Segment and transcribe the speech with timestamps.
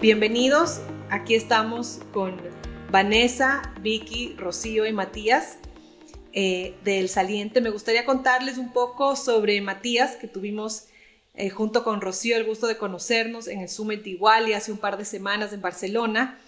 [0.00, 2.40] bienvenidos, aquí estamos con
[2.90, 5.58] Vanessa, Vicky, Rocío y Matías
[6.32, 7.60] eh, del Saliente.
[7.60, 10.86] Me gustaría contarles un poco sobre Matías, que tuvimos
[11.34, 14.98] eh, junto con Rocío el gusto de conocernos en el Summit Iguali hace un par
[14.98, 16.38] de semanas en Barcelona.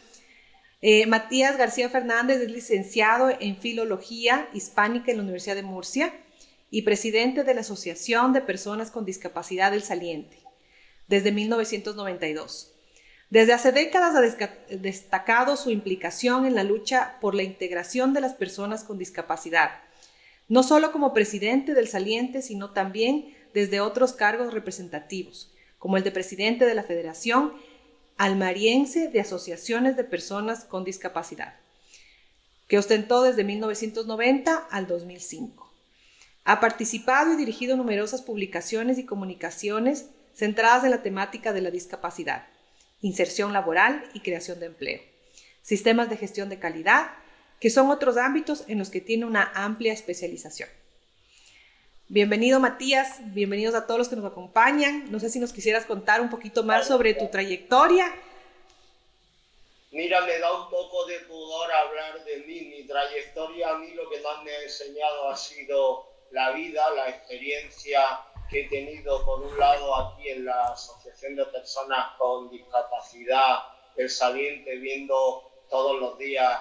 [0.81, 6.15] Eh, Matías García Fernández es licenciado en Filología Hispánica en la Universidad de Murcia
[6.71, 10.39] y presidente de la Asociación de Personas con Discapacidad del Saliente
[11.09, 12.70] desde 1992.
[13.31, 18.35] Desde hace décadas ha destacado su implicación en la lucha por la integración de las
[18.35, 19.71] personas con discapacidad,
[20.49, 26.11] no solo como presidente del saliente, sino también desde otros cargos representativos, como el de
[26.11, 27.53] presidente de la Federación
[28.17, 31.55] Almariense de Asociaciones de Personas con Discapacidad,
[32.67, 35.73] que ostentó desde 1990 al 2005.
[36.45, 42.43] Ha participado y dirigido numerosas publicaciones y comunicaciones centradas en la temática de la discapacidad
[43.03, 45.01] inserción laboral y creación de empleo,
[45.63, 47.11] sistemas de gestión de calidad,
[47.61, 50.69] que son otros ámbitos en los que tiene una amplia especialización.
[52.09, 55.11] Bienvenido Matías, bienvenidos a todos los que nos acompañan.
[55.13, 58.13] No sé si nos quisieras contar un poquito más sobre tu trayectoria.
[59.93, 62.63] Mira, me da un poco de pudor hablar de mí.
[62.63, 67.11] Mi trayectoria a mí lo que más me ha enseñado ha sido la vida, la
[67.11, 68.01] experiencia
[68.51, 73.61] que he tenido por un lado aquí en la Asociación de Personas con Discapacidad
[73.97, 76.61] El Saliente, viendo todos los días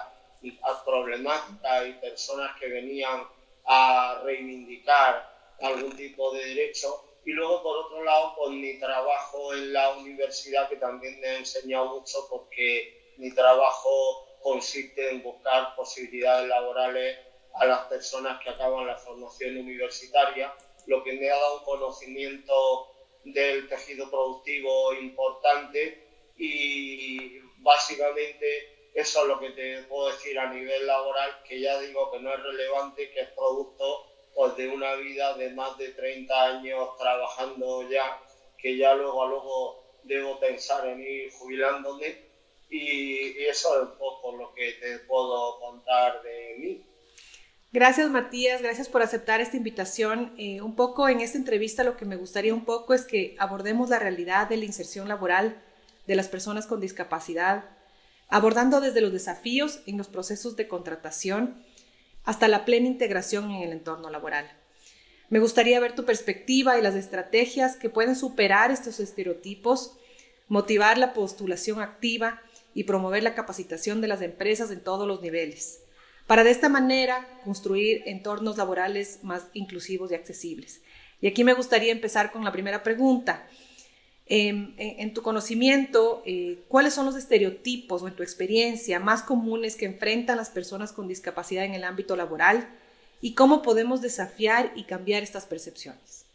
[0.84, 3.26] problemáticas y personas que venían
[3.64, 5.28] a reivindicar
[5.60, 7.04] algún tipo de derecho.
[7.24, 11.36] Y luego, por otro lado, con mi trabajo en la universidad, que también me ha
[11.38, 17.18] enseñado mucho porque mi trabajo consiste en buscar posibilidades laborales
[17.54, 20.54] a las personas que acaban la formación universitaria
[20.90, 22.88] lo que me ha dado un conocimiento
[23.24, 26.02] del tejido productivo importante
[26.36, 32.10] y básicamente eso es lo que te puedo decir a nivel laboral, que ya digo
[32.10, 36.42] que no es relevante, que es producto pues, de una vida de más de 30
[36.42, 38.20] años trabajando ya,
[38.58, 42.18] que ya luego a luego debo pensar en ir jubilándome
[42.68, 46.89] y, y eso es un poco lo que te puedo contar de mí.
[47.72, 50.32] Gracias Matías, gracias por aceptar esta invitación.
[50.36, 53.88] Eh, un poco en esta entrevista lo que me gustaría un poco es que abordemos
[53.88, 55.62] la realidad de la inserción laboral
[56.08, 57.66] de las personas con discapacidad,
[58.28, 61.62] abordando desde los desafíos en los procesos de contratación
[62.24, 64.50] hasta la plena integración en el entorno laboral.
[65.28, 69.96] Me gustaría ver tu perspectiva y las estrategias que pueden superar estos estereotipos,
[70.48, 72.42] motivar la postulación activa
[72.74, 75.84] y promover la capacitación de las empresas en todos los niveles
[76.30, 80.80] para de esta manera construir entornos laborales más inclusivos y accesibles.
[81.20, 83.48] Y aquí me gustaría empezar con la primera pregunta.
[84.26, 89.74] Em, en, tu conocimiento, eh, ¿cuáles son los estereotipos o en tu experiencia más comunes
[89.74, 92.78] que enfrentan las personas con discapacidad en el ámbito laboral
[93.20, 96.26] y cómo podemos desafiar y cambiar estas percepciones?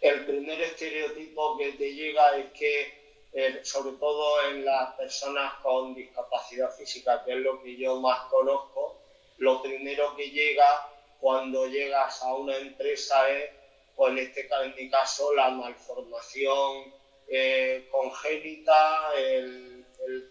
[0.00, 2.97] El primer estereotipo que te llega es que
[3.32, 8.20] eh, sobre todo en las personas con discapacidad física, que es lo que yo más
[8.30, 9.02] conozco,
[9.36, 10.88] lo primero que llega
[11.20, 13.50] cuando llegas a una empresa es,
[13.94, 16.94] pues en, este, mi caso, la malformación
[17.28, 19.84] eh, congénita, el,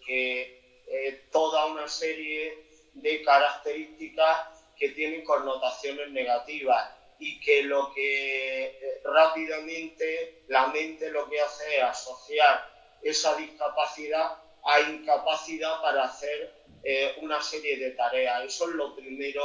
[0.06, 9.00] que eh, toda una serie de características que tienen connotaciones negativas y que lo que
[9.04, 16.54] rápidamente la mente lo que hace es asociar esa discapacidad a incapacidad para hacer
[16.84, 18.44] eh, una serie de tareas.
[18.44, 19.44] Eso es lo primero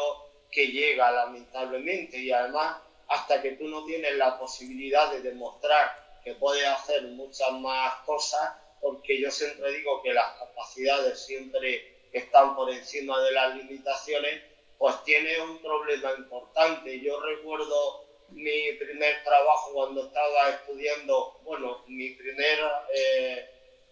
[0.51, 2.77] que llega, lamentablemente, y además,
[3.09, 8.53] hasta que tú no tienes la posibilidad de demostrar que puedes hacer muchas más cosas,
[8.81, 14.43] porque yo siempre digo que las capacidades siempre están por encima de las limitaciones,
[14.77, 17.01] pues tiene un problema importante.
[17.01, 22.59] Yo recuerdo mi primer trabajo cuando estaba estudiando, bueno, mi primer,
[22.95, 23.47] eh,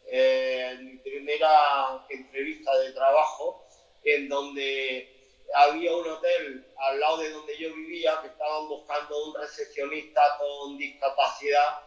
[0.06, 3.62] eh, mi primera entrevista de trabajo,
[4.05, 5.09] en donde
[5.55, 10.76] había un hotel al lado de donde yo vivía que estaban buscando un recepcionista con
[10.76, 11.79] discapacidad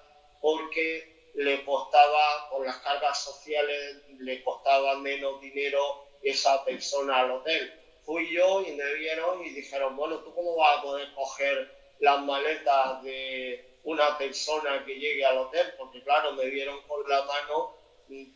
[0.41, 5.79] porque le costaba, con las cargas sociales, le costaba menos dinero
[6.21, 7.73] esa persona al hotel.
[8.03, 12.21] Fui yo y me vieron y dijeron, bueno, ¿tú cómo vas a poder coger las
[12.21, 17.77] maletas de una persona que llegue al hotel, porque claro, me vieron con la mano,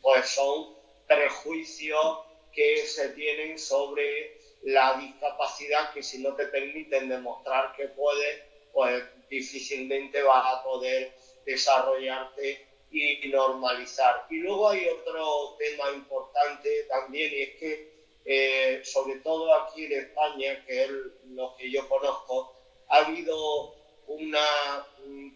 [0.01, 0.73] pues son
[1.05, 2.19] prejuicios
[2.53, 8.41] que se tienen sobre la discapacidad que si no te permiten demostrar que puedes,
[8.71, 11.13] pues difícilmente vas a poder
[11.45, 14.27] desarrollarte y normalizar.
[14.29, 19.91] Y luego hay otro tema importante también y es que eh, sobre todo aquí en
[19.91, 20.89] España, que es
[21.25, 22.56] lo que yo conozco,
[22.89, 23.74] ha habido
[24.07, 24.88] una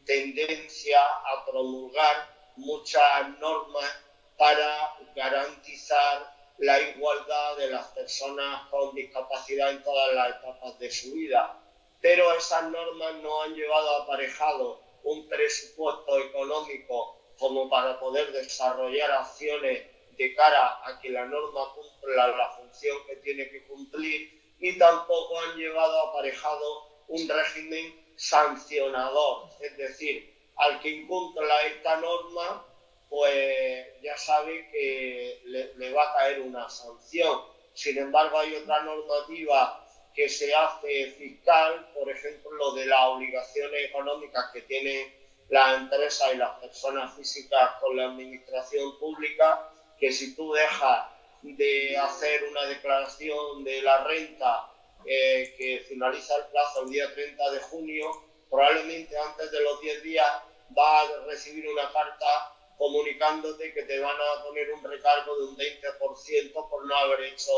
[0.06, 3.90] tendencia a promulgar muchas normas
[4.38, 11.12] para garantizar la igualdad de las personas con discapacidad en todas las etapas de su
[11.12, 11.58] vida.
[12.02, 19.84] Pero esas normas no han llevado aparejado un presupuesto económico como para poder desarrollar acciones
[20.18, 25.40] de cara a que la norma cumpla la función que tiene que cumplir y tampoco
[25.40, 32.66] han llevado aparejado un régimen sancionador, es decir, al que incumpla esta norma,
[33.10, 37.42] pues ya sabe que le, va a caer una sanción.
[37.74, 39.86] Sin embargo, hay otra normativa
[40.16, 45.14] que se hace fiscal, por ejemplo, lo de las obligaciones económicas que tienen
[45.50, 49.70] las empresas y las personas físicas con la administración pública,
[50.00, 51.08] que si tú dejas
[51.42, 54.71] de hacer una declaración de la renta
[55.06, 58.12] eh, que finaliza el plazo el día 30 de junio,
[58.50, 60.28] probablemente antes de los 10 días
[60.70, 65.58] vas a recibir una carta comunicándote que te van a poner un recargo de un
[65.58, 67.52] 20% por no haber hecho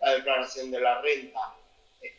[0.00, 1.56] la declaración de la renta.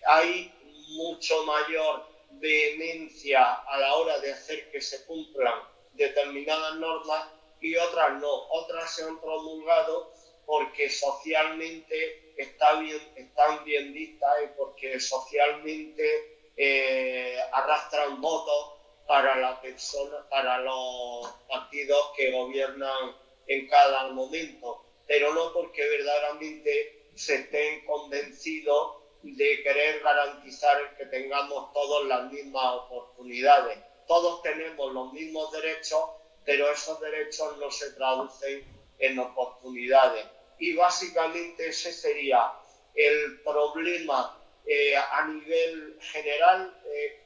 [0.06, 0.54] Hay
[0.90, 5.62] mucho mayor vehemencia a la hora de hacer que se cumplan
[5.94, 7.28] determinadas normas
[7.62, 8.32] y otras no.
[8.50, 10.12] Otras se han promulgado
[10.46, 18.74] porque socialmente está bien, están bien vistas y porque socialmente eh, arrastran votos
[19.08, 23.16] para la persona, para los partidos que gobiernan
[23.48, 31.74] en cada momento, pero no porque verdaderamente se estén convencidos de querer garantizar que tengamos
[31.74, 33.78] todos las mismas oportunidades.
[34.08, 36.04] Todos tenemos los mismos derechos,
[36.44, 38.66] pero esos derechos no se traducen
[39.00, 40.26] en oportunidades.
[40.62, 42.54] Y básicamente ese sería
[42.94, 47.26] el problema eh, a nivel general, eh,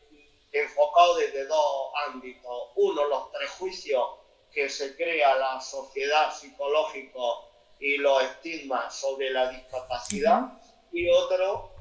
[0.53, 2.69] enfocado desde dos ámbitos.
[2.75, 4.05] Uno, los prejuicios
[4.53, 10.53] que se crea la sociedad psicológico y los estigmas sobre la discapacidad.
[10.93, 11.73] Y otro,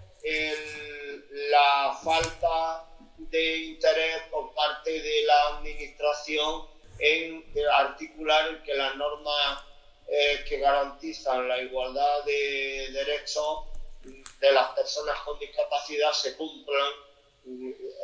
[1.31, 6.67] la falta de interés por parte de la administración
[6.99, 7.45] en
[7.79, 9.65] articular que las normas
[10.07, 13.65] eh, que garantizan la igualdad de derechos
[14.41, 16.93] de las personas con discapacidad se cumplan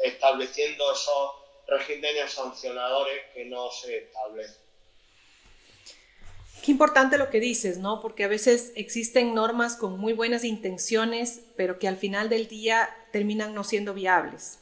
[0.02, 1.30] estableciendo esos
[1.66, 4.70] regímenes sancionadores que no se establecen.
[6.62, 8.00] Qué importante lo que dices, ¿no?
[8.00, 12.90] Porque a veces existen normas con muy buenas intenciones, pero que al final del día
[13.12, 14.58] terminan no siendo viables.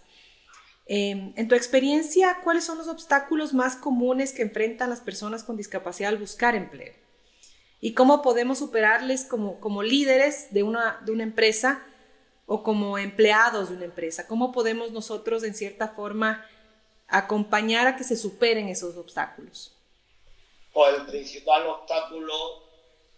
[0.86, 5.56] Em, en tu experiencia, ¿cuáles son los obstáculos más comunes que enfrentan las personas con
[5.56, 6.94] discapacidad al buscar empleo?
[7.80, 11.84] ¿Y cómo podemos superarles como, como líderes de una, de una empresa
[12.46, 14.26] o como empleados de una empresa?
[14.26, 16.44] ¿Cómo podemos nosotros, en cierta forma,
[17.06, 19.74] acompañar a que se superen esos obstáculos?
[20.72, 22.34] Pues el principal obstáculo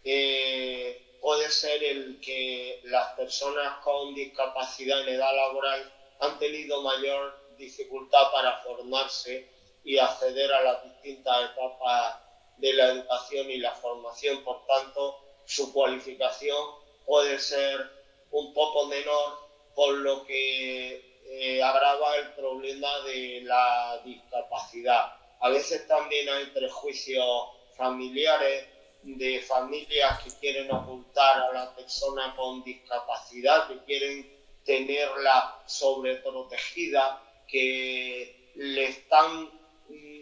[0.04, 7.38] eh, puede ser el que las personas con discapacidad en edad laboral han tenido mayor
[7.56, 9.48] dificultad para formarse
[9.84, 12.16] y acceder a las distintas etapas
[12.60, 14.42] de la educación y la formación.
[14.44, 16.56] Por tanto, su cualificación
[17.04, 17.90] puede ser
[18.30, 19.38] un poco menor,
[19.74, 25.16] por lo que eh, agrava el problema de la discapacidad.
[25.40, 28.66] A veces también hay prejuicios familiares
[29.02, 34.30] de familias que quieren ocultar a la persona con discapacidad, que quieren
[34.64, 39.59] tenerla sobreprotegida, que le están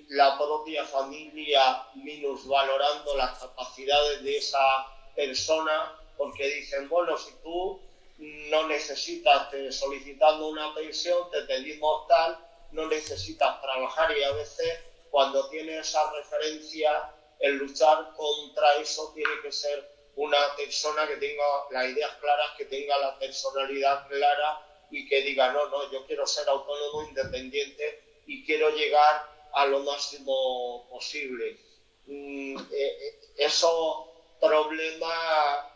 [0.09, 7.81] la propia familia minusvalorando las capacidades de esa persona porque dicen, bueno, si tú
[8.19, 12.39] no necesitas, solicitando una pensión, te pedimos tal,
[12.73, 19.41] no necesitas trabajar y a veces cuando tienes esa referencia, el luchar contra eso tiene
[19.43, 25.07] que ser una persona que tenga las ideas claras, que tenga la personalidad clara y
[25.09, 30.87] que diga, no, no, yo quiero ser autónomo, independiente y quiero llegar a lo máximo
[30.89, 31.59] posible.
[32.07, 34.09] Mm, eh, eh, esos
[34.41, 35.75] problemas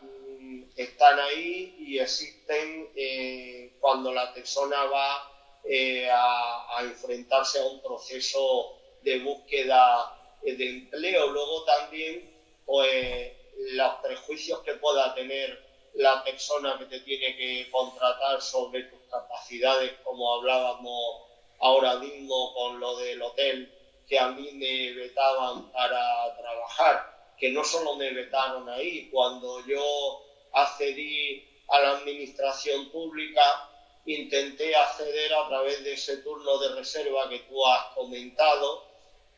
[0.75, 5.29] están ahí y existen eh, cuando la persona va
[5.65, 11.27] a, enfrentarse a un proceso de búsqueda de empleo.
[11.27, 12.29] Luego también,
[12.65, 13.31] pues,
[13.73, 15.63] los prejuicios que pueda tener
[15.95, 21.32] la persona que te tiene que contratar sobre tus capacidades, como hablábamos
[21.63, 23.71] ahora mismo con lo del hotel
[24.05, 27.01] que a mí me vetaban para trabajar,
[27.37, 30.19] que no solo me vetaron ahí, cuando yo
[30.51, 33.65] accedí a la administración pública,
[34.03, 38.83] intenté acceder a través de ese turno de reserva que tú has comentado,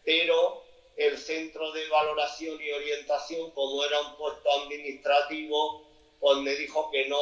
[0.03, 0.63] pero
[0.95, 5.83] el centro de valoración y orientación, como era un puesto administrativo,
[6.19, 7.21] pues me dijo que no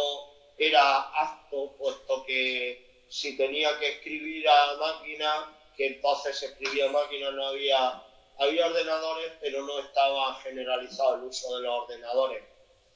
[0.55, 7.31] era apto, puesto que si tenía que escribir a máquina, que entonces escribía a máquina,
[7.31, 8.03] no había,
[8.37, 12.43] había ordenadores, pero no estaba generalizado el uso de los ordenadores.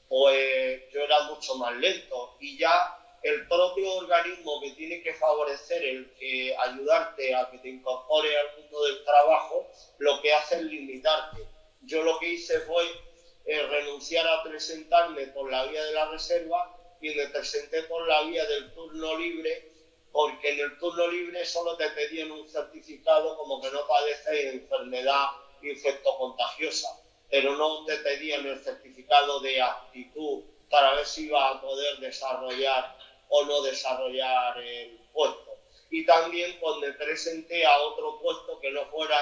[0.08, 5.84] Pues yo era mucho más lento y ya el propio organismo que tiene que favorecer
[5.84, 10.62] el que ayudarte a que te incorpore al mundo del trabajo, lo que hace es
[10.62, 11.46] limitarte.
[11.82, 12.84] Yo lo que hice fue
[13.44, 18.22] eh, renunciar a presentarme por la vía de la reserva y me presenté por la
[18.22, 19.72] vía del turno libre,
[20.12, 25.28] porque en el turno libre solo te pedían un certificado como que no padeces enfermedad
[25.62, 26.88] infectocontagiosa,
[27.30, 32.96] pero no te pedían el certificado de aptitud para ver si iba a poder desarrollar
[33.28, 35.56] o no desarrollar el puesto.
[35.90, 39.16] Y también cuando me presenté a otro puesto que no fuera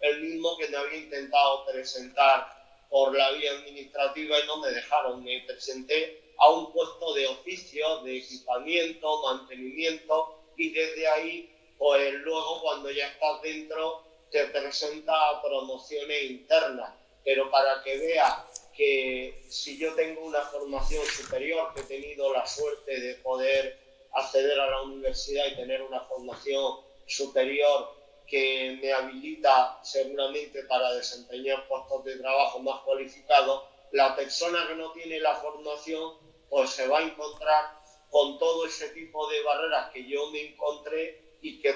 [0.00, 5.24] el mismo que me había intentado presentar por la vía administrativa y no me dejaron.
[5.24, 12.60] Me presenté a un puesto de oficio, de equipamiento, mantenimiento y desde ahí, pues luego
[12.62, 16.92] cuando ya estás dentro, te presenta promociones internas.
[17.24, 18.34] Pero para que veas
[18.76, 23.78] que si yo tengo una formación superior, que he tenido la suerte de poder
[24.12, 27.94] acceder a la universidad y tener una formación superior
[28.26, 34.90] que me habilita seguramente para desempeñar puestos de trabajo más cualificados, la persona que no
[34.90, 37.80] tiene la formación pues se va a encontrar
[38.10, 41.74] con todo ese tipo de barreras que yo me encontré y que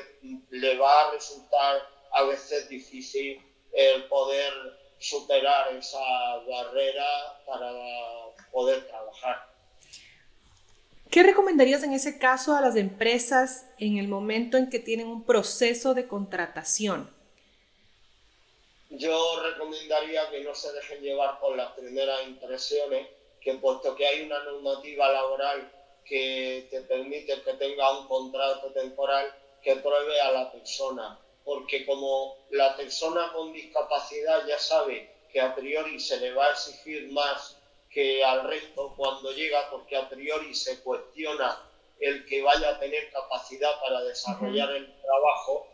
[0.51, 3.41] le va a resultar a veces difícil
[3.73, 4.53] el poder
[4.99, 5.99] superar esa
[6.47, 7.73] barrera para
[8.53, 9.49] poder trabajar.
[11.11, 15.25] ¿Qué recomendarías en ese caso a las empresas en el momento en que tienen un
[15.25, 17.11] proceso de contratación?
[18.91, 23.16] Yo recomendaría que no se dejen llevar por las primeras impresiones,
[23.47, 25.73] que puesto que hay una normativa laboral
[26.05, 32.35] que te permite que tenga un contrato temporal, que pruebe a la persona porque como
[32.51, 37.57] la persona con discapacidad ya sabe que a priori se le va a exigir más
[37.89, 41.57] que al resto cuando llega, porque a priori se cuestiona
[42.01, 45.69] el que vaya a tener capacidad para desarrollar el trabajo,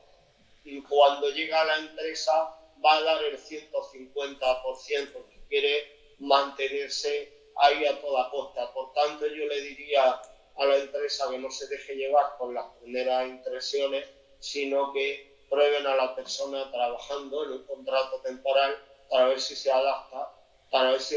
[0.62, 5.88] y cuando llega a la empresa va a dar el 150% porque quiere
[6.18, 8.72] mantenerse ahí a toda costa.
[8.72, 10.20] Por tanto, yo le diría
[10.56, 14.06] a la empresa que no se deje llevar con las primeras impresiones,
[14.38, 18.78] sino que prueben a la persona trabajando en un contrato temporal
[19.08, 20.30] para ver si se adapta,
[20.70, 21.16] para ver si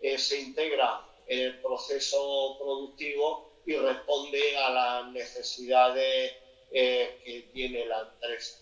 [0.00, 6.32] eh, se integra en el proceso productivo y responde a las necesidades
[6.70, 8.58] eh, que tiene la empresa.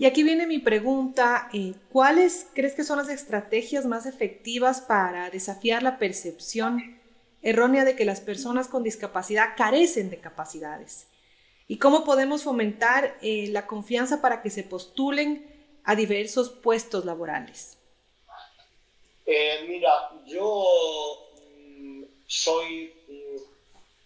[0.00, 5.28] Y aquí viene mi pregunta, eh, ¿cuáles crees que son las estrategias más efectivas para
[5.28, 7.00] desafiar la percepción
[7.42, 11.08] errónea de que las personas con discapacidad carecen de capacidades?
[11.66, 15.44] ¿Y cómo podemos fomentar eh, la confianza para que se postulen
[15.82, 17.76] a diversos puestos laborales?
[19.26, 19.90] Eh, mira,
[20.26, 21.28] yo
[21.76, 23.42] mm, soy, mm,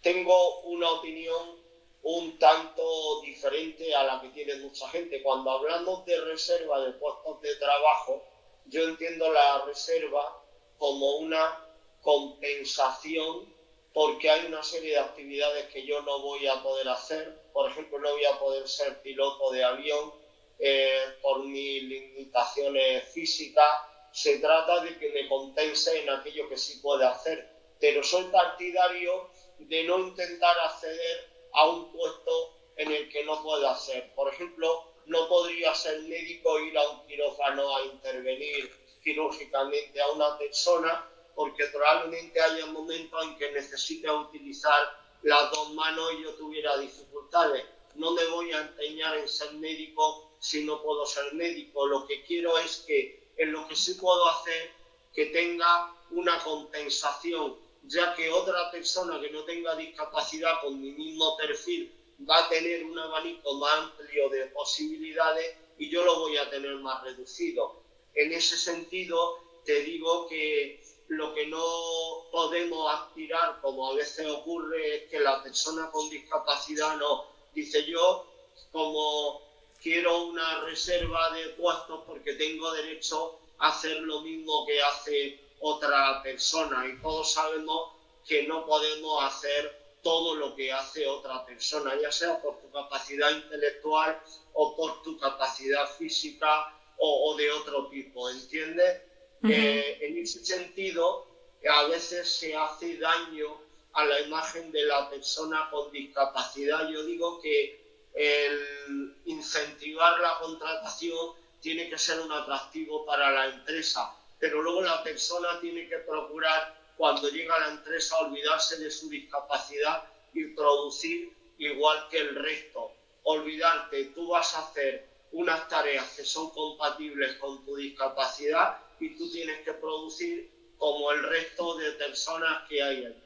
[0.02, 1.61] tengo una opinión
[2.02, 5.22] un tanto diferente a la que tiene mucha gente.
[5.22, 8.22] Cuando hablamos de reserva de puestos de trabajo,
[8.66, 10.42] yo entiendo la reserva
[10.78, 11.64] como una
[12.00, 13.52] compensación
[13.92, 17.40] porque hay una serie de actividades que yo no voy a poder hacer.
[17.52, 20.12] Por ejemplo, no voy a poder ser piloto de avión
[20.58, 23.70] eh, por mis limitaciones físicas.
[24.12, 27.48] Se trata de que me compense en aquello que sí puede hacer.
[27.78, 29.28] Pero soy partidario
[29.58, 34.14] de no intentar acceder a un puesto en el que no puedo hacer.
[34.14, 38.70] Por ejemplo, no podría ser médico ir a un quirófano a intervenir
[39.02, 46.12] quirúrgicamente a una persona porque probablemente haya momentos en que necesite utilizar las dos manos
[46.12, 47.64] y yo tuviera dificultades.
[47.94, 51.86] No me voy a empeñar en ser médico si no puedo ser médico.
[51.86, 54.70] Lo que quiero es que en lo que sí puedo hacer,
[55.14, 61.36] que tenga una compensación, ya que otra persona que no tenga discapacidad con mi mismo
[61.36, 61.92] perfil
[62.28, 66.76] va a tener un abanico más amplio de posibilidades y yo lo voy a tener
[66.76, 67.82] más reducido.
[68.14, 74.96] En ese sentido, te digo que lo que no podemos aspirar, como a veces ocurre,
[74.96, 77.26] es que la persona con discapacidad no.
[77.54, 78.26] Dice yo,
[78.70, 79.42] como
[79.82, 86.22] quiero una reserva de puestos porque tengo derecho a hacer lo mismo que hace otra
[86.22, 87.92] persona y todos sabemos
[88.26, 93.30] que no podemos hacer todo lo que hace otra persona, ya sea por tu capacidad
[93.30, 94.20] intelectual
[94.52, 99.00] o por tu capacidad física o, de otro tipo, ¿entiendes?
[99.44, 101.26] Eh, en ese sentido,
[101.68, 103.60] a veces se hace daño
[103.94, 106.88] a la imagen de la persona con discapacidad.
[106.88, 107.80] Yo digo que
[108.14, 115.04] el incentivar la contratación tiene que ser un atractivo para la empresa, pero luego la
[115.04, 120.02] persona tiene que procurar cuando llega a la empresa olvidarse de su discapacidad
[120.34, 122.90] y producir igual que el resto.
[123.22, 129.30] Olvidarte, tú vas a hacer unas tareas que son compatibles con tu discapacidad y tú
[129.30, 133.22] tienes que producir como el resto de personas que hay ahí.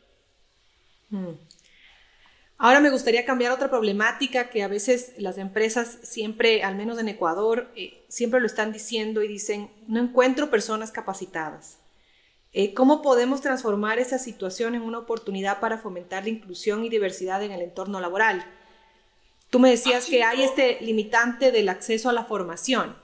[1.08, 1.32] Mm.
[2.58, 7.08] Ahora me gustaría cambiar otra problemática que a veces las empresas siempre, al menos en
[7.08, 11.78] Ecuador, eh, siempre lo están diciendo y dicen, no encuentro personas capacitadas.
[12.54, 17.42] Eh, ¿Cómo podemos transformar esa situación en una oportunidad para fomentar la inclusión y diversidad
[17.42, 18.42] en el entorno laboral?
[19.50, 22.96] Tú me decías que hay este limitante del acceso a la formación,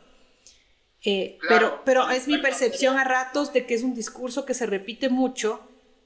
[1.04, 4.64] eh, pero, pero es mi percepción a ratos de que es un discurso que se
[4.64, 5.60] repite mucho,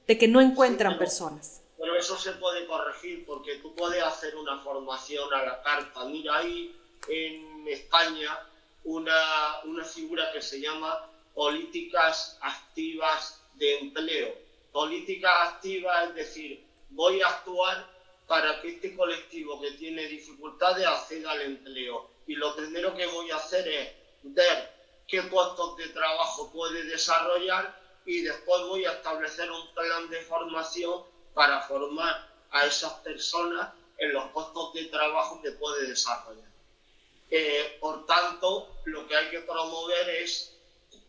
[0.08, 1.62] de que no encuentran personas.
[1.78, 6.04] Pero eso se puede corregir porque tú puedes hacer una formación a la carta.
[6.04, 6.74] Mira, hay
[7.08, 8.38] en España
[8.84, 14.34] una, una figura que se llama políticas activas de empleo.
[14.72, 17.86] Políticas activas es decir, voy a actuar
[18.26, 22.10] para que este colectivo que tiene dificultades acceda al empleo.
[22.26, 23.92] Y lo primero que voy a hacer es
[24.22, 24.72] ver
[25.06, 31.02] qué puestos de trabajo puede desarrollar y después voy a establecer un plan de formación
[31.36, 36.48] para formar a esas personas en los puestos de trabajo que puede desarrollar.
[37.30, 40.56] Eh, por tanto, lo que hay que promover es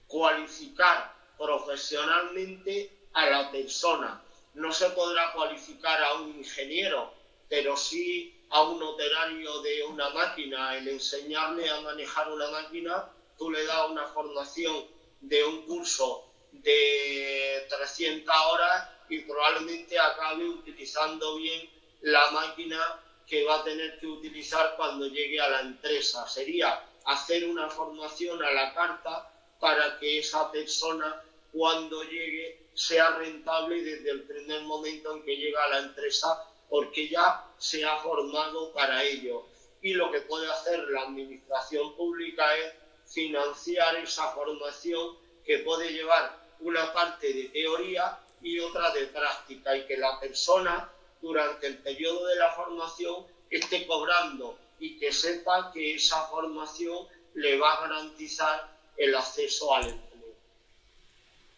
[0.05, 4.22] cualificar profesionalmente a la persona.
[4.55, 7.13] No se podrá cualificar a un ingeniero,
[7.48, 10.75] pero sí a un operario de una máquina.
[10.75, 14.87] El enseñarle a manejar una máquina, tú le das una formación
[15.22, 21.70] de un curso de 300 horas y probablemente acabe utilizando bien
[22.01, 26.27] la máquina que va a tener que utilizar cuando llegue a la empresa.
[26.27, 33.81] Sería hacer una formación a la carta para que esa persona cuando llegue sea rentable
[33.83, 38.72] desde el primer momento en que llega a la empresa porque ya se ha formado
[38.74, 39.46] para ello.
[39.81, 42.74] Y lo que puede hacer la administración pública es
[43.07, 49.86] financiar esa formación que puede llevar una parte de teoría y otra de práctica y
[49.86, 55.96] que la persona durante el periodo de la formación esté cobrando y que sepa que
[55.96, 60.08] esa formación le va a garantizar el acceso al empleo.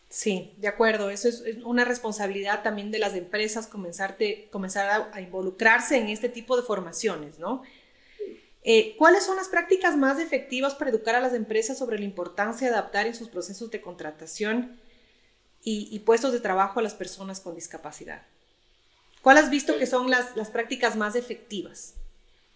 [0.10, 1.10] Sí, de acuerdo.
[1.10, 6.58] Eso es una responsabilidad también de las empresas comenzarte, comenzar a, involucrarse en este tipo
[6.58, 7.64] de formaciones, ¿no?
[8.64, 12.68] Eh, ¿Cuáles son las prácticas más efectivas para educar a las empresas sobre la importancia
[12.68, 14.80] de adaptar en sus procesos de contratación
[15.64, 18.26] y, puestos de trabajo a las personas con discapacidad?
[19.22, 21.96] ¿Cuál has visto que son las, las prácticas más efectivas?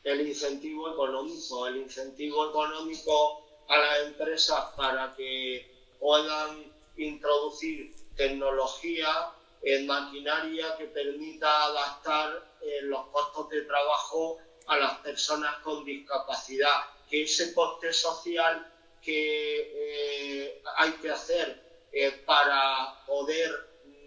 [0.04, 6.64] El incentivo económico, el incentivo económico a las empresas para que puedan
[6.98, 9.32] introducir tecnología
[9.64, 14.38] en maquinaria que permita adaptar eh, los costos de trabajo
[14.68, 18.70] a las personas con discapacidad, que ese coste social
[19.02, 21.63] que eh, hay que hacer
[21.94, 23.52] eh, para poder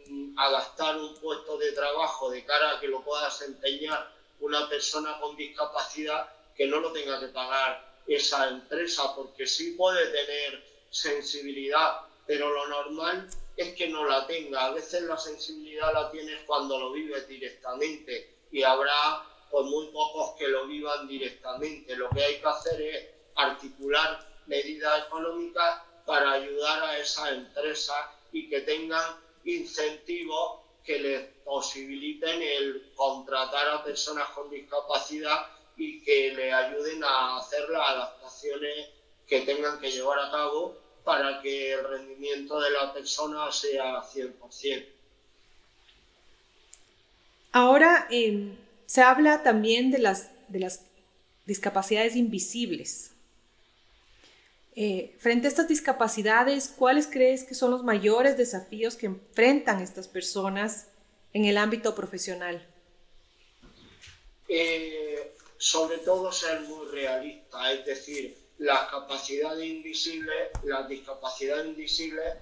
[0.08, 5.20] mm, adaptar un puesto de trabajo de cara a que lo pueda desempeñar una persona
[5.20, 12.00] con discapacidad, que no lo tenga que pagar esa empresa, porque sí puede tener sensibilidad,
[12.26, 14.66] pero lo normal es que no la tenga.
[14.66, 20.36] A veces la sensibilidad la tienes cuando lo vives directamente y habrá pues muy pocos
[20.38, 21.96] que lo vivan directamente.
[21.96, 27.94] Lo que hay que hacer es articular medidas económicas para ayudar a esa empresa
[28.32, 36.32] y que tengan incentivos que les posibiliten el contratar a personas con discapacidad y que
[36.32, 38.88] le ayuden a hacer las adaptaciones
[39.26, 44.86] que tengan que llevar a cabo para que el rendimiento de la persona sea 100%.
[47.52, 50.84] Ahora em, se habla también de las, de las
[51.46, 53.15] discapacidades invisibles.
[54.78, 60.06] Eh, frente a estas discapacidades, ¿cuáles crees que son los mayores desafíos que enfrentan estas
[60.06, 60.88] personas
[61.32, 62.62] en el ámbito profesional?
[64.46, 72.34] Eh, sobre todo ser muy realista, es decir, las capacidades invisibles, las discapacidades invisibles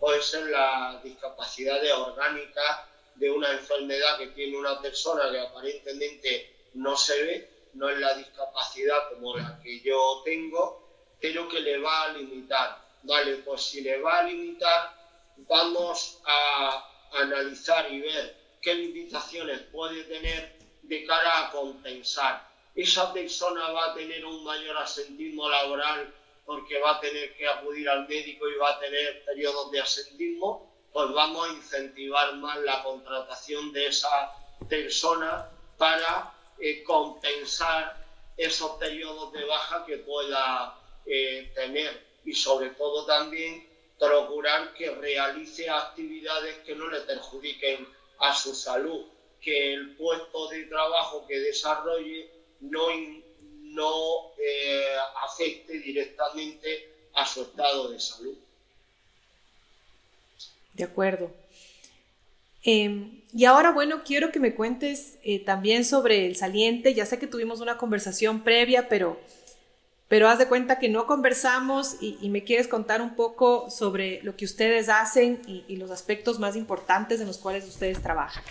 [0.00, 6.96] pueden ser las discapacidades orgánicas de una enfermedad que tiene una persona que aparentemente no
[6.96, 10.81] se ve, no es la discapacidad como la que yo tengo,
[11.22, 12.82] pero que le va a limitar.
[13.04, 14.92] Vale, pues si le va a limitar,
[15.48, 22.48] vamos a analizar y ver qué limitaciones puede tener de cara a compensar.
[22.74, 26.12] Esa persona va a tener un mayor asentismo laboral
[26.44, 30.74] porque va a tener que acudir al médico y va a tener periodos de asentismo,
[30.92, 34.32] pues vamos a incentivar más la contratación de esa
[34.68, 38.04] persona para eh, compensar
[38.36, 43.66] esos periodos de baja que pueda eh, tener y sobre todo también
[43.98, 47.86] procurar que realice actividades que no le perjudiquen
[48.18, 49.06] a su salud,
[49.40, 52.88] que el puesto de trabajo que desarrolle no,
[53.62, 58.36] no eh, afecte directamente a su estado de salud.
[60.74, 61.30] De acuerdo.
[62.64, 66.94] Em, y ahora, bueno, quiero que me cuentes eh, también sobre el saliente.
[66.94, 69.20] Ya sé que tuvimos una conversación previa, pero,
[70.12, 74.36] pero haz de cuenta que no conversamos y, me quieres contar un poco sobre lo
[74.36, 78.44] que ustedes hacen y, y, los aspectos más importantes en los cuales ustedes trabajan.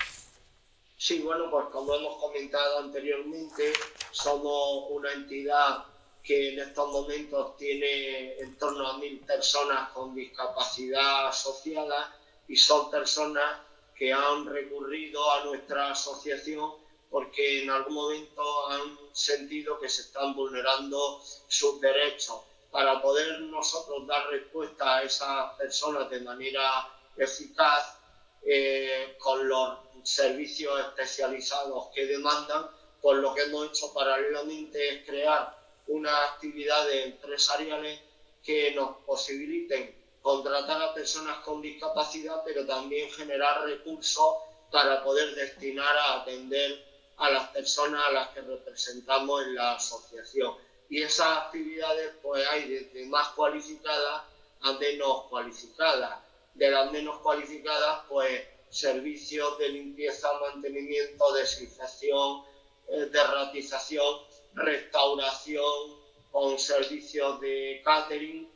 [0.97, 3.73] Sí, bueno, pues como hemos comentado anteriormente,
[4.09, 5.85] somos una entidad
[6.23, 12.89] que en estos momentos tiene en torno a mil personas con discapacidad asociada y son
[12.89, 13.59] personas
[13.95, 16.80] que han recurrido a nuestra asociación
[17.11, 22.39] porque en algún momento han sentido que se están vulnerando sus derechos.
[22.71, 27.97] Para poder nosotros dar respuesta a esas personas de manera eficaz,
[28.43, 32.65] eh, con los servicios especializados que demandan,
[33.01, 37.99] pues lo que hemos hecho paralelamente es crear unas actividades empresariales
[38.41, 44.37] que nos posibiliten contratar a personas con discapacidad, pero también generar recursos
[44.71, 50.55] para poder destinar a atender a las personas a las que representamos en la asociación.
[50.89, 54.23] Y esas actividades pues hay desde más cualificadas
[54.61, 56.19] a menos cualificadas.
[56.53, 62.43] De las menos cualificadas pues servicios de limpieza, mantenimiento, desinfección,
[62.87, 64.17] eh, derratización,
[64.53, 68.49] restauración con servicios de catering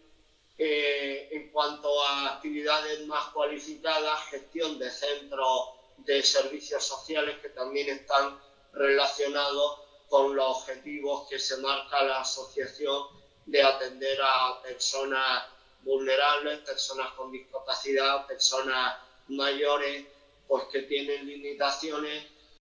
[0.58, 7.90] eh, en cuanto a actividades más cualificadas, gestión de centros de servicios sociales que también
[7.90, 8.40] están
[8.74, 13.08] relacionados con los objetivos que se marca la asociación
[13.46, 15.46] de atender a personas
[15.82, 20.06] vulnerables, personas con discapacidad, personas mayores,
[20.48, 22.26] pues que tienen limitaciones.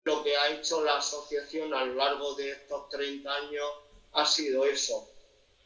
[0.04, 3.66] Lo que ha hecho la asociación a lo largo de estos 30 años
[4.12, 5.08] ha sido eso,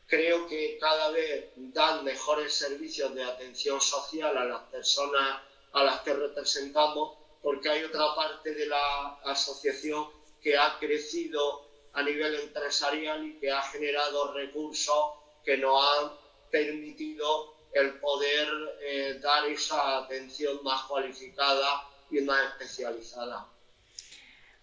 [0.09, 5.43] creo que cada vez dan mejores servicios de atención social a las personas
[5.73, 10.09] a las que representamos, porque hay otra parte de la asociación
[10.43, 16.13] que ha crecido a nivel empresarial y que ha generado recursos que nos han
[16.51, 18.49] permitido el poder
[18.81, 23.47] eh, dar esa atención más cualificada y más especializada.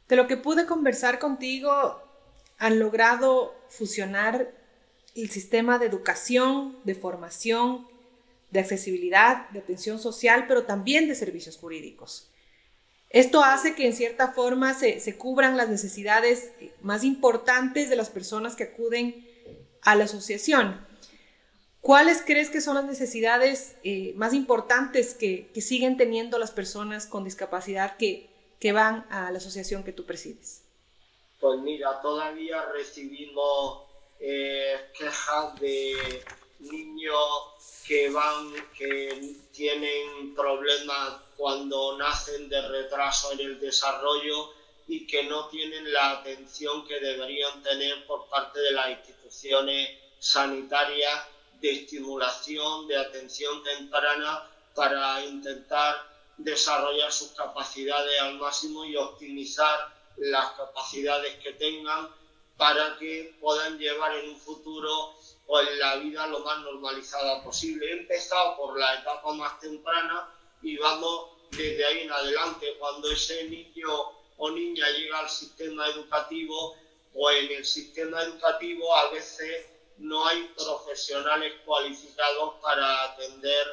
[0.07, 2.01] De lo que pude conversar contigo,
[2.57, 4.51] han logrado fusionar
[5.15, 7.87] el sistema de educación, de formación,
[8.51, 12.29] de accesibilidad, de atención social, pero también de servicios jurídicos.
[13.15, 16.51] Esto hace que en cierta forma se, cubran las necesidades
[16.81, 19.25] más importantes de las personas que acuden
[19.83, 20.85] a la asociación.
[21.79, 27.23] ¿Cuáles crees que son las necesidades eh, más importantes que, siguen teniendo las personas con
[27.23, 30.63] discapacidad que, que van a la asociación que tú presides?
[31.39, 33.83] Pues mira, todavía recibimos
[34.19, 35.95] eh, quejas de
[36.59, 37.15] niños
[37.87, 44.53] que van, que tienen problemas cuando nacen de retraso en el desarrollo
[44.87, 51.23] y que no tienen la atención que deberían tener por parte de las instituciones sanitarias
[51.59, 60.51] de estimulación, de atención temprana para intentar desarrollar sus capacidades al máximo y optimizar las
[60.51, 62.09] capacidades que tengan
[62.57, 65.15] para que puedan llevar en un futuro
[65.47, 67.87] o en la vida lo más normalizada posible.
[67.87, 70.29] He empezado por la etapa más temprana
[70.61, 72.75] y vamos desde ahí en adelante.
[72.79, 73.89] Cuando ese niño
[74.37, 76.77] o niña llega al sistema educativo,
[77.13, 83.65] o en el sistema educativo a veces no hay profesionales cualificados para atender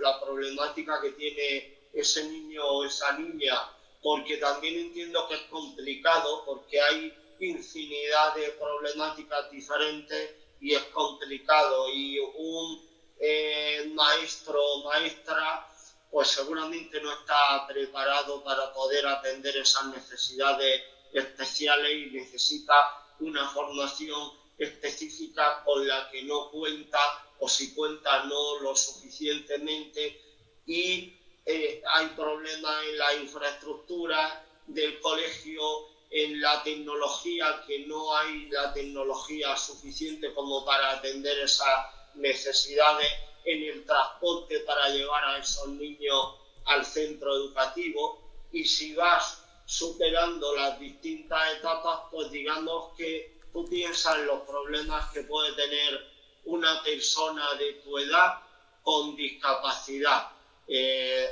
[0.00, 3.54] la problemática que tiene ese niño o esa niña,
[4.02, 11.88] porque también entiendo que es complicado, porque hay infinidad de problemáticas diferentes y es complicado
[11.90, 12.89] y un
[13.20, 15.66] eh, maestro o maestra
[16.10, 22.74] pues seguramente no está preparado para poder atender esas necesidades especiales y necesita
[23.20, 26.98] una formación específica con la que no cuenta
[27.38, 30.20] o si cuenta no lo suficientemente.
[30.66, 31.14] Y
[31.46, 35.62] eh, hay problemas en la infraestructura del colegio,
[36.10, 43.08] en la tecnología, que no hay la tecnología suficiente como para atender esas necesidades,
[43.44, 46.34] en el transporte para llevar a esos niños
[46.66, 48.20] al centro educativo
[48.52, 55.10] y si vas superando las distintas etapas, pues digamos que tú piensas en los problemas
[55.12, 56.06] que puede tener
[56.44, 58.40] una persona de tu edad
[58.82, 60.30] con discapacidad.
[60.66, 61.28] Eh,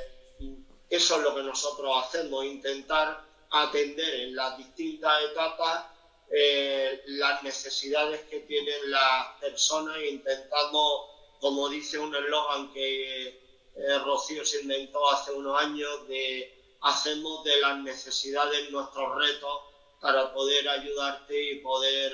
[0.89, 5.85] eso es lo que nosotros hacemos, intentar atender en las distintas etapas
[6.31, 11.05] eh, las necesidades que tienen las personas e intentamos,
[11.39, 17.57] como dice un eslogan que eh, Rocío se inventó hace unos años, de hacemos de
[17.57, 19.61] las necesidades nuestros retos
[19.99, 22.11] para poder ayudarte y poder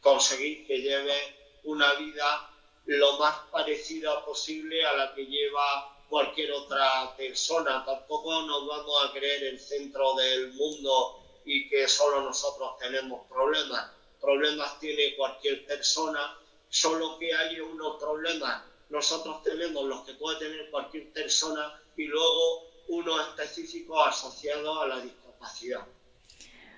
[0.00, 1.14] conseguir que lleve
[1.62, 2.50] una vida
[2.86, 7.84] lo más parecida posible a la que lleva cualquier otra persona.
[7.84, 13.90] Tampoco nos vamos a creer el centro del mundo y que solo nosotros tenemos problemas.
[14.20, 16.36] Problemas tiene cualquier persona,
[16.68, 18.62] solo que hay unos problemas.
[18.90, 25.00] Nosotros tenemos los que puede tener cualquier persona y luego unos específicos asociados a la
[25.00, 25.86] discapacidad.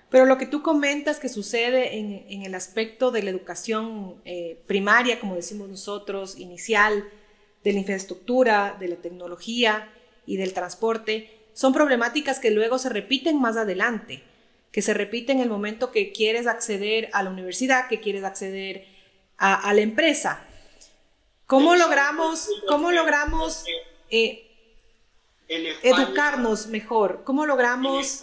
[0.09, 5.21] Pero lo que tú comentas que sucede en, el aspecto de la educación eh, primaria,
[5.21, 7.09] como decimos nosotros, inicial,
[7.63, 9.89] de la infraestructura, de la tecnología
[10.25, 14.23] y del transporte, son problemáticas que luego se repiten más adelante,
[14.71, 18.87] que se repiten en el momento que quieres acceder a la universidad, que quieres acceder
[19.37, 20.45] a, la empresa.
[21.47, 23.65] ¿Cómo logramos, cómo logramos
[24.09, 24.47] eh,
[25.47, 27.23] educarnos mejor?
[27.23, 28.21] ¿Cómo logramos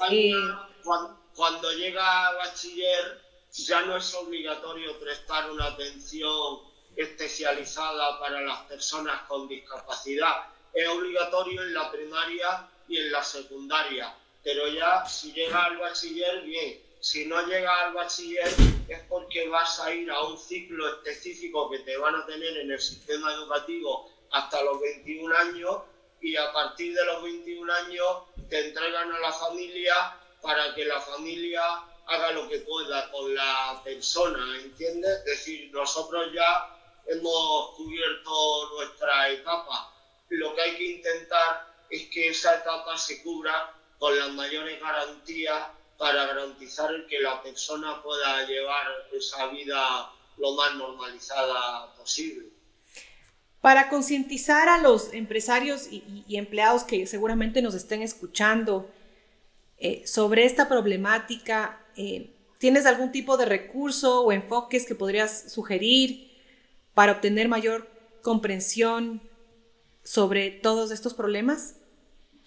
[1.34, 6.60] cuando llega a bachiller ya no es obligatorio prestar una atención
[6.96, 10.46] especializada para las personas con discapacidad.
[10.72, 14.14] Es obligatorio en la primaria y en la secundaria,
[14.48, 16.82] pero ya si llega al bachiller, bien.
[17.00, 18.48] Si no llega al bachiller
[18.88, 22.70] es porque vas a ir a un ciclo específico que te van a tener en
[22.70, 25.82] el sistema educativo hasta los 21 años
[26.22, 28.06] y a partir de los 21 años
[28.48, 31.62] te entregan a la familia para que la familia
[32.06, 35.10] haga lo que pueda con la persona, ¿entiendes?
[35.10, 36.74] Es decir, nosotros ya
[37.06, 39.92] hemos cubierto nuestra etapa.
[40.30, 45.68] Lo que hay que intentar es que esa etapa se cubra con las mayores garantías
[45.96, 52.46] para garantizar que la persona pueda llevar esa vida lo más normalizada posible.
[53.60, 58.88] Para concientizar a los empresarios y, y, empleados que seguramente nos estén escuchando
[59.80, 66.30] eh, sobre esta problemática, eh, ¿tienes algún tipo de recurso o enfoques que podrías sugerir
[66.94, 67.88] para obtener mayor
[68.22, 69.20] comprensión
[70.04, 71.77] sobre todos estos problemas?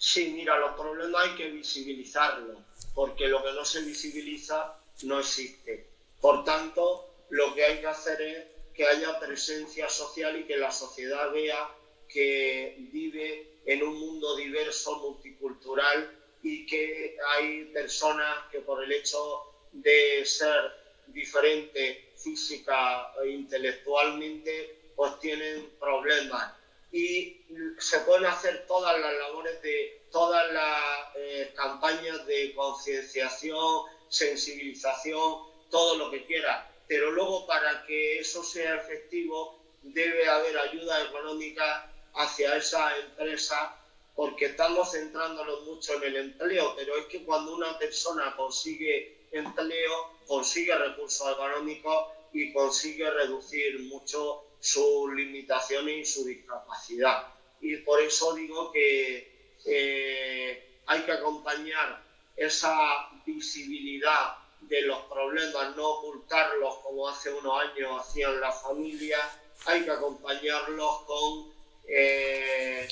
[0.04, 2.58] Sí, mira, los problemas hay que visibilizarlos,
[2.92, 5.86] porque lo que no se visibiliza no existe.
[6.20, 10.72] Por tanto, lo que hay que hacer es que haya presencia social y que la
[10.72, 11.70] sociedad vea
[12.08, 16.10] que vive en un mundo diverso, multicultural
[16.42, 20.72] y que hay personas que por el hecho de ser
[21.06, 26.61] diferentes física e intelectualmente, pues tienen problemas.
[26.92, 27.44] Y
[27.78, 35.38] se pueden hacer todas las labores de todas las eh, campañas de concienciación, sensibilización,
[35.70, 36.70] todo lo que quiera.
[36.86, 43.78] Pero luego para que eso sea efectivo debe haber ayuda económica hacia esa empresa
[44.14, 50.10] porque estamos centrándonos mucho en el empleo, pero es que cuando una persona consigue empleo,
[50.26, 57.26] consigue recursos económicos y consigue reducir mucho sus limitaciones y su discapacidad.
[57.60, 62.00] Y por eso digo que eh, hay que acompañar
[62.36, 69.20] esa visibilidad de los problemas, no ocultarlos como hace unos años hacían las familias,
[69.66, 71.52] hay que acompañarlos con
[71.88, 72.86] eh,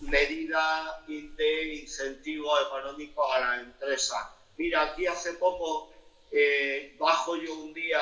[0.00, 4.36] medidas de incentivos económicos a la empresa.
[4.58, 5.90] Mira, aquí hace poco
[6.30, 8.00] eh, bajo yo un día,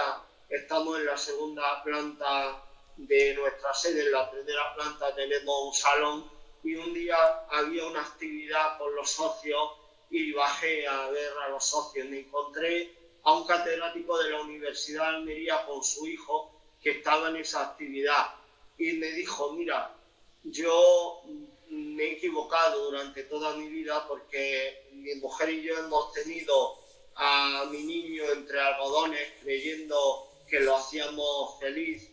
[0.48, 2.64] estamos en la segunda planta
[3.06, 6.30] de nuestra sede, en la primera planta tenemos un salón
[6.62, 7.16] y un día
[7.50, 9.70] había una actividad con los socios
[10.10, 12.08] y bajé a ver a los socios.
[12.08, 17.28] Me encontré a un catedrático de la Universidad de Almería con su hijo que estaba
[17.28, 18.34] en esa actividad
[18.78, 19.94] y me dijo, mira,
[20.42, 21.22] yo
[21.68, 26.78] me he equivocado durante toda mi vida porque mi mujer y yo hemos tenido
[27.16, 32.09] a mi niño entre algodones creyendo que lo hacíamos feliz,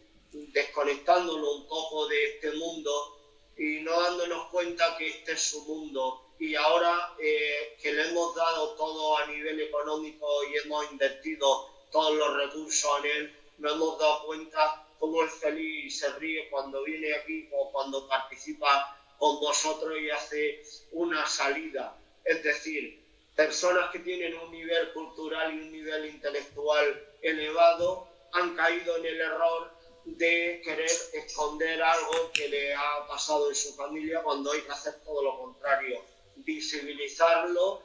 [0.51, 3.17] desconectándolo un poco de este mundo
[3.57, 6.23] y no dándonos cuenta que este es su mundo.
[6.39, 12.15] Y ahora eh, que le hemos dado todo a nivel económico y hemos invertido todos
[12.15, 16.83] los recursos en él, nos hemos dado cuenta cómo es feliz y se ríe cuando
[16.83, 21.97] viene aquí o cuando participa con vosotros y hace una salida.
[22.23, 23.03] Es decir,
[23.35, 29.21] personas que tienen un nivel cultural y un nivel intelectual elevado han caído en el
[29.21, 29.71] error
[30.15, 34.95] de querer esconder algo que le ha pasado en su familia cuando hay que hacer
[35.03, 36.01] todo lo contrario,
[36.37, 37.81] visibilizarlo,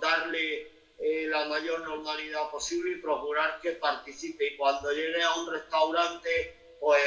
[0.00, 4.48] darle eh, la mayor normalidad posible y procurar que participe.
[4.48, 7.02] Y cuando llegue a un restaurante, pues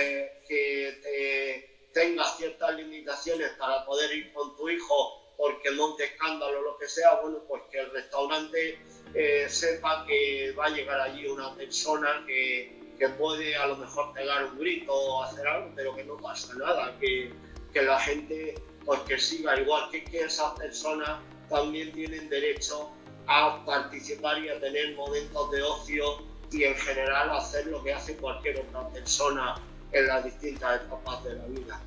[0.47, 6.77] que tenga ciertas limitaciones para poder ir con tu hijo porque monte escándalo o lo
[6.77, 8.79] que sea, bueno, pues que el restaurante
[9.13, 14.13] eh, sepa que va a llegar allí una persona que, que, puede a lo mejor
[14.13, 17.31] pegar un grito o hacer algo, pero que no pasa nada, que,
[17.73, 18.55] que la gente
[18.85, 22.89] pues que siga igual que, que esas personas también tienen derecho
[23.27, 28.15] a participar y a tener momentos de ocio y en general hacer lo que hace
[28.15, 29.55] cualquier otra persona
[29.91, 31.81] en las distintas etapas de la vida.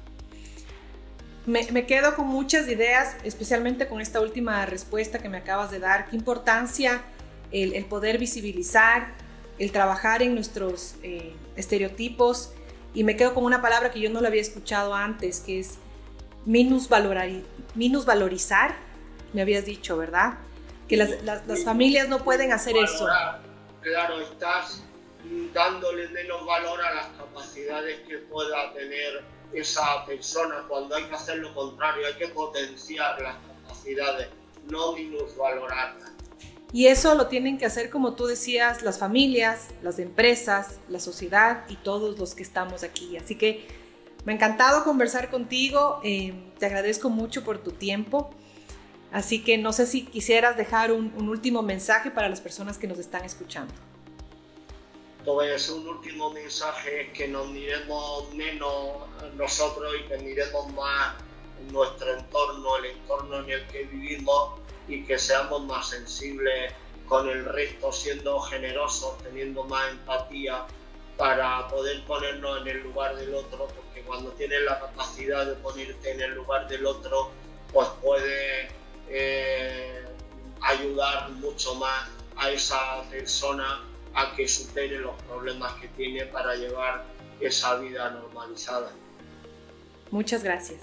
[1.47, 6.09] Me, quedo con muchas ideas, especialmente con esta última respuesta que me acabas de dar.
[6.09, 7.03] Qué importancia
[7.51, 9.15] el, poder visibilizar,
[9.61, 12.53] el trabajar en nuestros eh, estereotipos.
[12.95, 15.79] Y me quedo con una palabra que yo no la había escuchado antes, que es
[16.47, 18.75] minusvalorizar,
[19.33, 20.39] me habías dicho, ¿verdad?
[20.89, 23.07] Que las, las, familias no pueden hacer eso.
[23.83, 24.83] Claro, estás
[25.55, 31.39] dándole menos valor a las capacidades que pueda tener esa persona cuando hay que hacer
[31.39, 34.29] lo contrario, hay que potenciar las capacidades,
[34.69, 36.11] no minusvalorarlas.
[36.73, 41.65] Y eso lo tienen que hacer, como tú decías, las familias, las empresas, la sociedad
[41.69, 43.17] y todos los que estamos aquí.
[43.17, 43.67] Así que
[44.25, 48.31] me ha encantado conversar contigo, eh, te agradezco mucho por tu tiempo.
[49.11, 52.99] Así que no sé si quisieras dejar un, último mensaje para las personas que nos
[52.99, 53.75] están escuchando
[55.25, 59.07] pues un último mensaje es que nos miremos menos
[59.37, 61.15] nosotros y que miremos más
[61.71, 66.73] nuestro entorno, el entorno en el que vivimos y que seamos más sensibles
[67.07, 70.67] con el resto, siendo generosos, teniendo más empatía
[71.17, 76.13] para poder ponernos en el lugar del otro, porque cuando tienes la capacidad de ponerte
[76.13, 77.31] en el lugar del otro,
[77.73, 78.73] pues puedes
[79.09, 80.05] eh,
[80.61, 87.05] ayudar mucho más a esa persona a que supere los problemas que tiene para llevar
[87.41, 88.93] esa vida normalizada.
[90.11, 90.81] Muchas gracias.